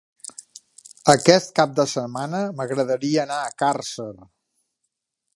[1.13, 4.09] Aquest cap de setmana m'agradaria anar a Càrcer.